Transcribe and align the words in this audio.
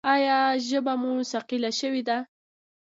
ایا 0.13 0.39
ژبه 0.67 0.93
مو 1.01 1.11
ثقیله 1.31 1.69
شوې 1.79 2.01
ده؟ 2.07 2.17